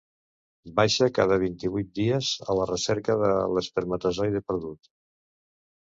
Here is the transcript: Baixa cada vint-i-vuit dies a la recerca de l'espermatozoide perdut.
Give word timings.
Baixa 0.79 1.09
cada 1.17 1.37
vint-i-vuit 1.43 1.91
dies 2.01 2.31
a 2.47 2.57
la 2.63 2.67
recerca 2.73 3.21
de 3.27 3.31
l'espermatozoide 3.55 4.47
perdut. 4.51 4.95